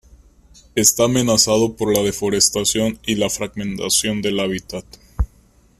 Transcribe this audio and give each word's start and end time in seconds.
Está 0.73 1.03
amenazado 1.03 1.75
por 1.75 1.95
la 1.95 2.01
deforestación 2.01 2.97
y 3.05 3.13
la 3.13 3.29
fragmentación 3.29 4.23
del 4.23 4.39
hábitat. 4.39 4.83